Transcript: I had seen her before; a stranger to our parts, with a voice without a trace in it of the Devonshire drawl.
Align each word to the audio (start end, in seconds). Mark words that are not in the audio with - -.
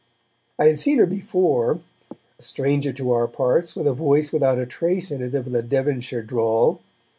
I 0.57 0.65
had 0.65 0.79
seen 0.79 0.97
her 0.97 1.05
before; 1.05 1.79
a 2.11 2.41
stranger 2.41 2.91
to 2.91 3.11
our 3.11 3.27
parts, 3.27 3.75
with 3.75 3.85
a 3.85 3.93
voice 3.93 4.33
without 4.33 4.57
a 4.57 4.65
trace 4.65 5.11
in 5.11 5.21
it 5.21 5.35
of 5.35 5.51
the 5.51 5.61
Devonshire 5.61 6.23
drawl. 6.23 6.81